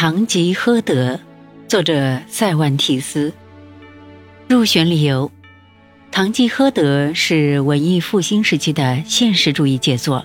[0.00, 1.18] 堂吉诃德，
[1.66, 3.32] 作者塞万提斯。
[4.46, 5.28] 入选理由：
[6.12, 10.24] 《堂吉诃德》是文艺复兴时期的现实主义杰作，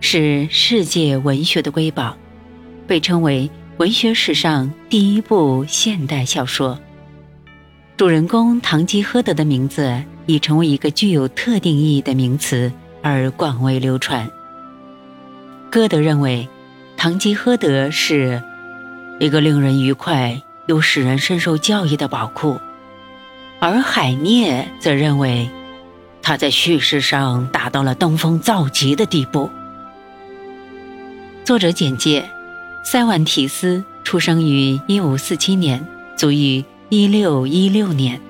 [0.00, 2.16] 是世界文学的瑰宝，
[2.88, 6.76] 被称为文学史上第一部现代小说。
[7.96, 14.28] 主人公堂吉诃德的名字已成为一个具有特定意义的名词而广为流传。
[15.70, 16.48] 歌德认为，
[16.96, 18.42] 堂吉诃德是。
[19.22, 22.58] 一个令人愉快又使人深受教益的宝库，
[23.60, 25.48] 而海涅则认为，
[26.20, 29.48] 他在叙事上达到了登峰造极的地步。
[31.44, 32.28] 作者简介：
[32.84, 35.86] 塞万提斯出生于1547年，
[36.18, 38.20] 卒于1616年，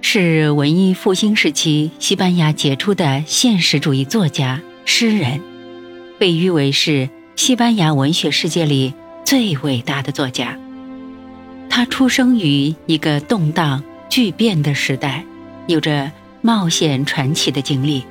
[0.00, 5.42] 是文艺复兴时期西班牙杰出的现实主义作家、诗人，
[6.18, 8.94] 被誉为是西班牙文学世界里。
[9.26, 10.56] 最伟大的作家，
[11.68, 15.24] 他出生于一个动荡巨变的时代，
[15.66, 18.04] 有着冒险传奇的经历。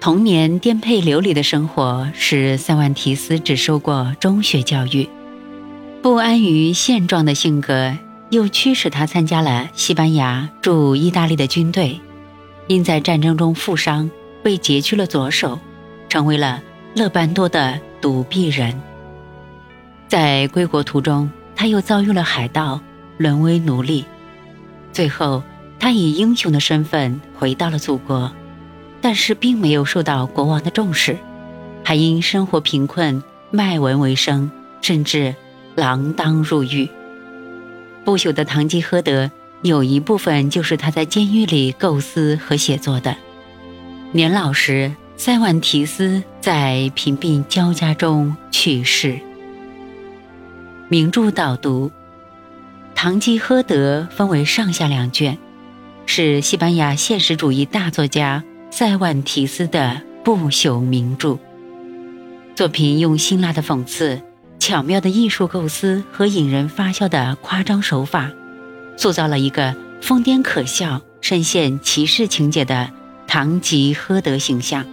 [0.00, 5.06] 童年颠沛流离的生活使塞万提斯只受过中学教育，
[6.00, 7.94] 不安于现状的性格
[8.30, 12.00] 又驱使他参加了西班牙驻意大利的军队，
[12.68, 14.10] 因在战争中负伤
[14.42, 15.58] 被截去了左手，
[16.08, 16.62] 成为了
[16.94, 18.80] 勒班多的独臂人。
[20.08, 22.80] 在归国途中，他又遭遇了海盗，
[23.18, 24.04] 沦为奴隶。
[24.92, 25.42] 最后，
[25.78, 28.30] 他以英雄的身份回到了祖国，
[29.00, 31.18] 但是并没有受到国王的重视，
[31.84, 35.34] 还因生活贫困卖文为生，甚至
[35.76, 36.88] 锒铛入狱。
[38.04, 39.24] 不朽的《堂吉诃德》
[39.62, 43.16] 有一部分就是他在监狱里构思和写作的。
[44.12, 49.18] 年老时，塞万提斯在贫病交加中去世。
[50.88, 51.88] 名著导读：
[52.94, 55.36] 《堂吉诃德》分为上下两卷，
[56.06, 61.38] 是西班牙现实主义大作家塞万提斯的不朽名著。
[62.54, 64.22] 作品用辛辣的讽刺、
[64.60, 68.30] 巧妙的艺术构思和引人发笑的夸张手法，
[68.96, 72.92] 塑造了一个疯癫可笑、深陷骑士情节的
[73.26, 74.86] 堂吉诃德形象。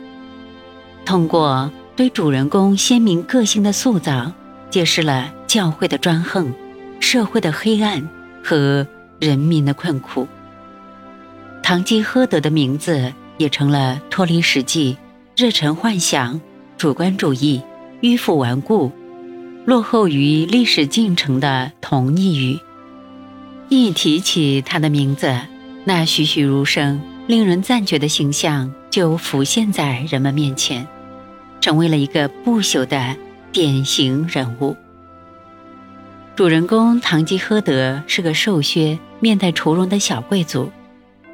[1.06, 4.32] 通过对主人公鲜明个性的塑造，
[4.72, 5.32] 揭示了。
[5.53, 6.52] 教会的专横，
[7.00, 8.09] 社会的黑暗
[8.44, 8.88] 和
[9.19, 10.28] 人民的困苦。
[11.62, 14.97] 堂吉诃德的名字也成了脱离实际、
[15.38, 16.41] 热忱幻想、
[16.75, 17.62] 主观主义、
[18.02, 18.91] 迂腐顽固、
[19.64, 22.58] 落后于历史进程的同义语。
[23.70, 25.40] 一提起他的名字，
[25.85, 30.88] 那栩栩如生、令人赞绝的形象就浮现在人们面前，
[31.62, 33.16] 成为了一个不朽的
[33.52, 34.75] 典型人物。
[36.36, 40.72] 主人公堂吉诃德是个瘦削、面带愁容的小贵族，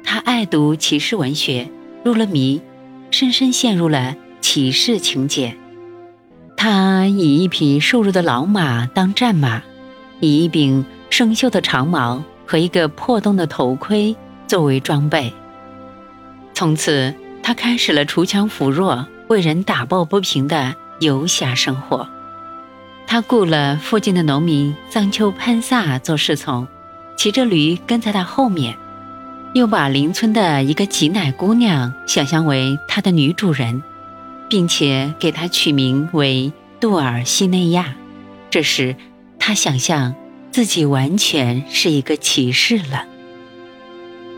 [0.04, 1.70] 他爱读骑士文学，
[2.04, 2.60] 入了迷，
[3.10, 5.56] 深深陷入了骑士情结。
[6.54, 9.62] 他以一匹瘦弱的老马当战马，
[10.20, 14.14] 以一柄生锈的长矛和一个破洞的头盔
[14.46, 15.32] 作为装备。
[16.52, 22.06] 从此，他开始了锄强扶弱、为人打抱不平的游侠生活。
[23.10, 26.68] 他雇了附近的农民桑丘潘萨做侍从，
[27.16, 28.76] 骑着驴跟在他后面，
[29.52, 33.82] 又把邻村的一个挤奶姑娘想象为他的女主人，
[34.48, 37.96] 并且给她取名为杜尔西内亚。
[38.48, 38.94] 这时，
[39.40, 40.14] 他想象
[40.52, 43.06] 自己完全是一个骑士了。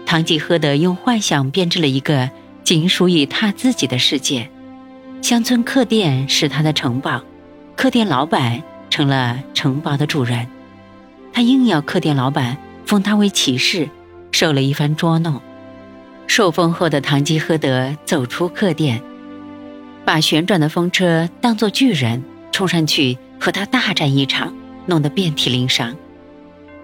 [0.06, 2.31] 堂吉诃德用幻想编织了一个
[2.65, 4.49] 仅属于他自己的世界，
[5.21, 7.22] 乡村客店是他的城堡。
[7.82, 10.47] 客店老板成了城堡的主人，
[11.32, 12.56] 他硬要客店老板
[12.87, 13.88] 封他为骑士，
[14.31, 15.43] 受了一番捉弄。
[16.28, 19.03] 受封后的堂吉诃德走出客店，
[20.04, 22.22] 把旋转的风车当作巨人，
[22.53, 24.54] 冲上去和他大战一场，
[24.87, 25.93] 弄得遍体鳞伤。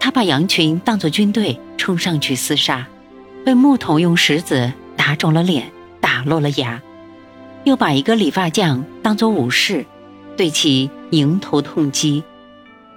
[0.01, 2.85] 他把羊群当作军队冲上去厮杀，
[3.45, 6.83] 被牧童用石子打肿了脸，打落了牙，
[7.63, 9.87] 又把一个理发匠当作武士。
[10.39, 12.23] 对其迎头痛击，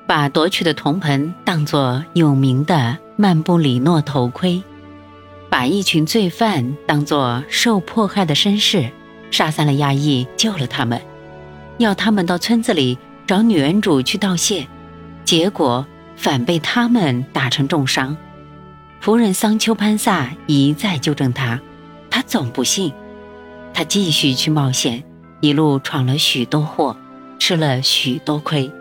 [0.05, 4.61] 把夺取的铜盆当作有名的曼布里诺头盔，
[5.49, 8.91] 把一群罪犯当作受迫害的绅士，
[9.31, 11.01] 杀散了衙役，救了他们，
[11.79, 14.67] 要他们到村子里找女恩主去道谢，
[15.25, 15.83] 结果
[16.15, 18.15] 反被他们打成重伤。
[18.99, 21.59] 夫人桑丘潘萨一再纠正他，
[22.07, 22.93] 他总不信，
[23.73, 25.03] 他继续去冒险，
[25.39, 26.95] 一路闯了许多祸。
[27.41, 28.71] 吃了许多亏，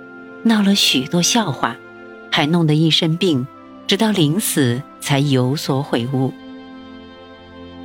[0.43, 1.79] 闹了许多笑话，
[2.31, 3.47] 还弄得一身病，
[3.87, 6.31] 直到临死才有所悔悟。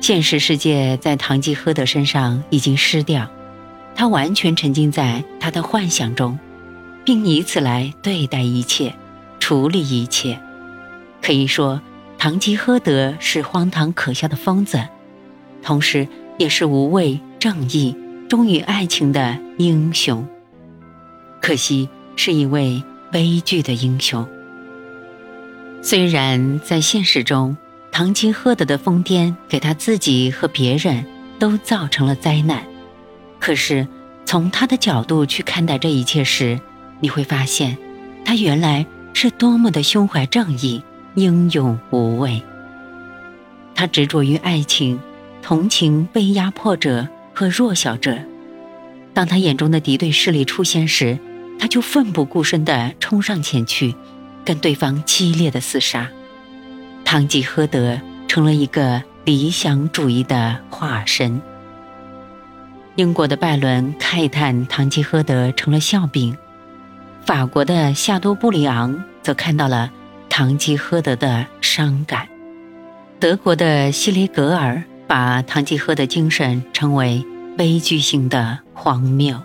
[0.02, 3.26] 现实世界在堂吉诃德身上已经失掉，
[3.94, 6.38] 他完全沉浸在他的幻想中，
[7.06, 8.94] 并以此来对待一切，
[9.40, 10.38] 处理一切。
[11.22, 11.80] 可以说，
[12.18, 14.86] 堂吉诃德是荒唐可笑的疯子，
[15.62, 16.06] 同时
[16.36, 17.96] 也是无畏正义、
[18.28, 20.22] 忠于爱情的英雄。
[21.46, 21.88] 可惜。
[22.18, 22.82] 是一位
[23.12, 24.26] 悲剧的英雄。
[25.82, 27.56] 虽然在现实中，
[27.92, 31.04] 唐吉诃德的疯癫给他自己和别人
[31.38, 32.64] 都造成了灾难，
[33.38, 33.86] 可是
[34.24, 36.58] 从他的角度去看待这一切时，
[37.00, 37.76] 你会发现，
[38.24, 40.82] 他原来是多么的胸怀正义、
[41.16, 42.42] 英勇无畏。
[43.74, 44.98] 他执着于爱情，
[45.42, 48.16] 同情被压迫者和弱小者。
[49.12, 51.18] 当他眼中的敌对势力出现时，
[51.66, 53.92] 他就奋不顾身地冲上前去，
[54.44, 56.08] 跟对方激烈的厮杀。
[57.04, 61.42] 堂吉诃德成了一个理想主义的化身。
[62.94, 66.36] 英国的拜伦慨叹堂吉诃德成了笑柄，
[67.24, 69.90] 法国的夏多布里昂则看到了
[70.28, 72.28] 堂吉诃德的伤感，
[73.18, 77.26] 德国的希雷格尔把堂吉诃德精神称为
[77.58, 79.42] 悲剧性的荒谬。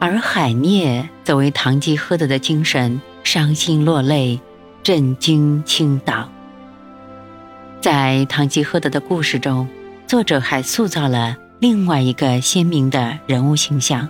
[0.00, 4.40] 而海涅则为堂吉诃德的精神伤心落泪，
[4.82, 6.30] 震惊倾倒。
[7.80, 9.68] 在堂吉诃德的故事中，
[10.06, 14.08] 作者还塑造了另外一个鲜明的人物形象，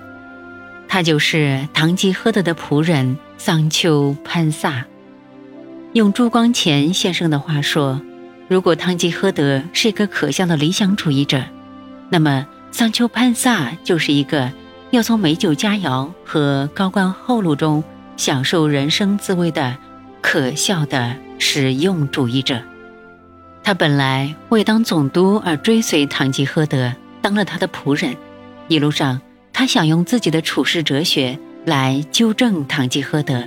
[0.87, 4.85] 他就是堂吉诃德的仆人桑丘潘萨。
[5.95, 7.99] 用朱光潜先生的话说，
[8.47, 11.43] 如果堂吉诃德是一个可笑的理想主义者，
[12.11, 14.53] 那么桑丘潘萨就是一个。
[14.91, 17.85] 要从美酒佳肴和高官厚禄中
[18.17, 19.77] 享受人生滋味的
[20.23, 22.63] 可笑的实用主义者，
[23.63, 28.17] 他本来为当总督而追随堂吉诃德，当了他的仆人。
[28.67, 29.21] 一路上，
[29.53, 33.45] 他想用自己的处世哲学来纠正堂吉诃德。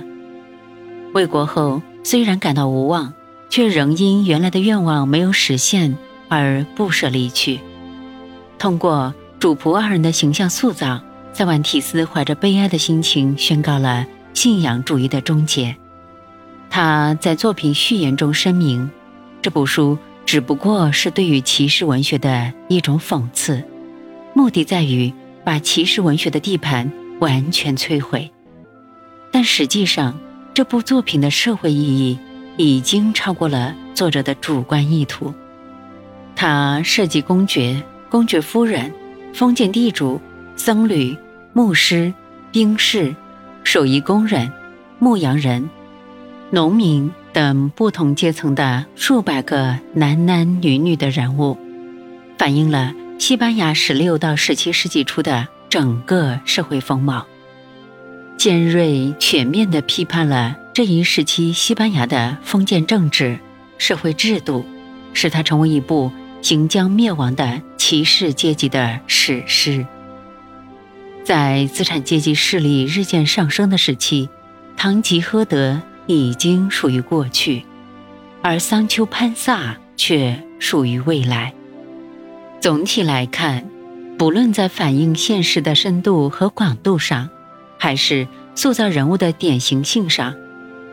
[1.12, 3.12] 为国后，虽然感到无望，
[3.50, 5.96] 却仍因原来的愿望没有实现
[6.28, 7.60] 而不舍离去。
[8.58, 11.00] 通过主仆二人的形象塑造。
[11.32, 15.74] 塞万提斯怀着悲哀的心情宣告了信仰主义的终结。
[16.68, 18.90] 他在作品序言中声明，
[19.40, 23.62] 这部书只不过是对于骑士文学的一种讽刺，
[24.34, 25.12] 目的在于
[25.44, 28.30] 把骑士文学的地盘完全摧毁。
[29.30, 30.18] 但实际上，
[30.52, 32.18] 这部作品的社会意义
[32.58, 35.32] 已经超过了作者的主观意图。
[36.36, 38.92] 他设计公爵、公爵夫人、
[39.32, 40.20] 封建地主。
[40.56, 41.16] 僧侣、
[41.52, 42.12] 牧师、
[42.52, 43.14] 兵士、
[43.64, 44.52] 手艺工人、
[44.98, 45.68] 牧羊人、
[46.50, 51.56] 农民等不同阶层的数百个男男女女的人物，
[52.38, 57.26] 反映了西班牙十六到十七世纪初的整个社会风貌，
[58.36, 63.38] 尖锐全面地批判了这一时期西班牙的封建政治、
[63.78, 64.64] 社会制度，
[65.12, 69.84] 使它成为一部行将灭亡的骑士阶级的史诗。
[71.24, 74.28] 在资产阶级势力日渐上升的时期，
[74.76, 77.64] 堂吉诃德已经属于过去，
[78.42, 81.54] 而桑丘潘萨却属于未来。
[82.60, 83.64] 总体来看，
[84.18, 87.28] 不论在反映现实的深度和广度上，
[87.78, 90.34] 还是塑造人物的典型性上，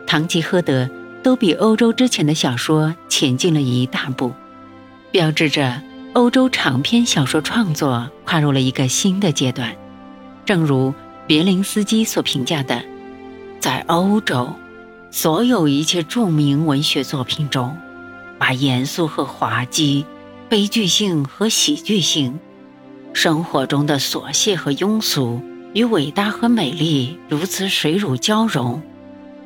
[0.06, 0.88] 堂吉诃德
[1.24, 4.32] 都比欧洲之前的小说前进了一大步，
[5.10, 9.74] 标志着欧洲长篇小说创作跨入了一个新的阶段。
[10.50, 10.92] 正如
[11.28, 12.82] 别林斯基所评价的，
[13.60, 14.52] 在欧洲，
[15.12, 17.76] 所有一切著名文学作品中，
[18.36, 20.04] 把严肃和滑稽、
[20.48, 22.40] 悲剧性和喜剧性、
[23.12, 25.40] 生活中的琐屑和庸俗
[25.72, 28.82] 与伟大和美丽如此水乳交融，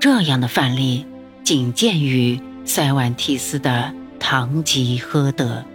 [0.01, 1.05] 这样的范例
[1.43, 5.67] 仅见于塞万提斯的《堂吉诃德》。